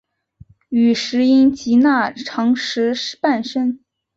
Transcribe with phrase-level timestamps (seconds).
[0.69, 3.79] 与石英及钠长石伴生。